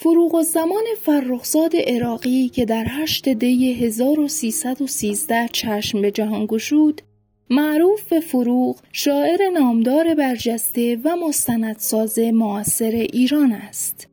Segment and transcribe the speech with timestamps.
[0.00, 7.02] فروغ و زمان فرخزاد عراقی که در هشت دی 1313 چشم به جهان گشود
[7.50, 14.08] معروف به فروغ شاعر نامدار برجسته و مستندساز معاصر ایران است.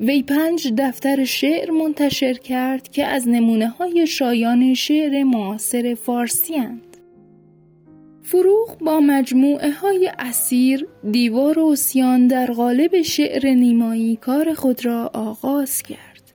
[0.00, 6.93] وی پنج دفتر شعر منتشر کرد که از نمونه های شایان شعر معاصر فارسی هند.
[8.34, 15.10] فروغ با مجموعه های اسیر دیوار و سیان در قالب شعر نیمایی کار خود را
[15.14, 16.34] آغاز کرد.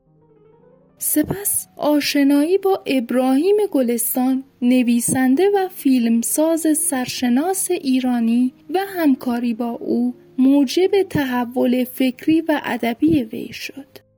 [0.97, 11.03] سپس آشنایی با ابراهیم گلستان نویسنده و فیلمساز سرشناس ایرانی و همکاری با او موجب
[11.09, 14.08] تحول فکری و ادبی وی شد.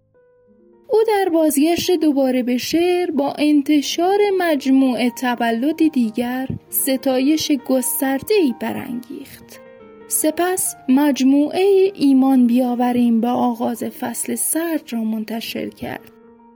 [1.31, 9.59] بازگشت دوباره به شعر با انتشار مجموعه تولدی دیگر ستایش ای برانگیخت.
[10.07, 16.11] سپس مجموعه ایمان بیاوریم به آغاز فصل سرد را منتشر کرد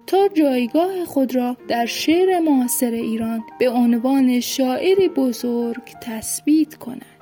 [0.08, 7.15] تا جایگاه خود را در شعر معاصر ایران به عنوان شاعری بزرگ تثبیت کند.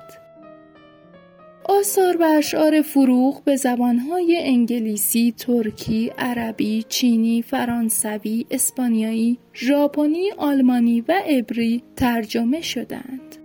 [1.68, 11.22] آثار و اشعار فروغ به زبانهای انگلیسی، ترکی، عربی، چینی، فرانسوی، اسپانیایی، ژاپنی، آلمانی و
[11.26, 13.36] عبری ترجمه شدند.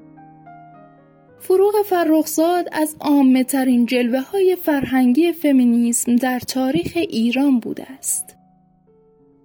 [1.39, 8.35] فروغ فرخزاد از عامه ترین جلوه های فرهنگی فمینیسم در تاریخ ایران بوده است.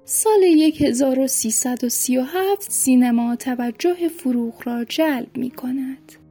[0.05, 0.43] سال
[0.81, 6.24] 1337 سینما توجه فروغ را جلب می کند.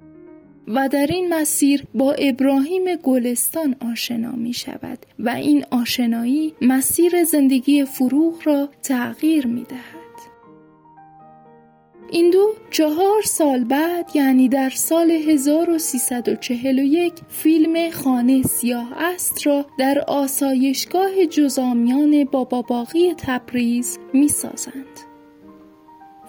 [0.67, 7.85] و در این مسیر با ابراهیم گلستان آشنا می شود و این آشنایی مسیر زندگی
[7.85, 10.03] فروغ را تغییر می دهد.
[12.11, 20.03] این دو چهار سال بعد یعنی در سال 1341 فیلم خانه سیاه است را در
[20.07, 25.12] آسایشگاه جزامیان بابا باقی تبریز می سازند.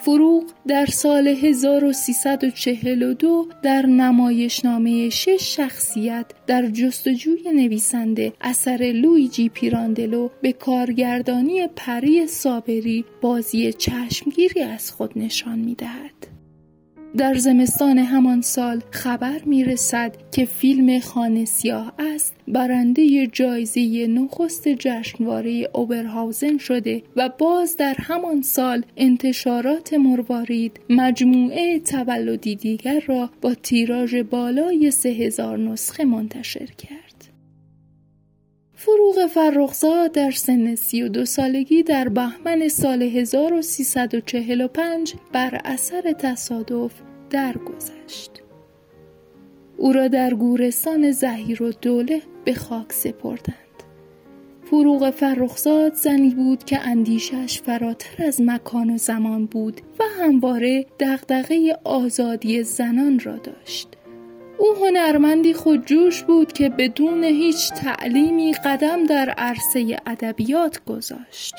[0.05, 10.53] فروغ در سال 1342 در نمایشنامه شش شخصیت در جستجوی نویسنده اثر لویجی پیراندلو به
[10.53, 16.34] کارگردانی پری صابری بازی چشمگیری از خود نشان می دهد.
[17.17, 24.69] در زمستان همان سال خبر می رسد که فیلم خانه سیاه است برنده جایزه نخست
[24.69, 33.55] جشنواره اوبرهاوزن شده و باز در همان سال انتشارات مروارید مجموعه تولدی دیگر را با
[33.55, 37.04] تیراژ بالای سه نسخه منتشر کرد.
[39.15, 46.93] فروغ فرخزاد در سن سی و دو سالگی در بهمن سال 1345 بر اثر تصادف
[47.31, 48.31] درگذشت.
[49.77, 53.55] او را در گورستان زهیر و دوله به خاک سپردند.
[54.65, 61.79] فروغ فرخزاد زنی بود که اندیشش فراتر از مکان و زمان بود و همواره دغدغه
[61.85, 63.89] آزادی زنان را داشت.
[64.59, 71.55] او هنرمندی خودجوش بود که بدون هیچ تعلیمی قدم در عرصه ادبیات گذاشت.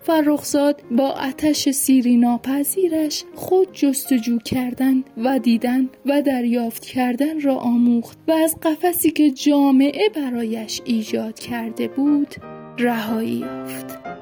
[0.00, 8.18] فرخزاد با آتش سیری ناپذیرش خود جستجو کردن و دیدن و دریافت کردن را آموخت
[8.28, 12.34] و از قفسی که جامعه برایش ایجاد کرده بود
[12.78, 14.15] رهایی یافت.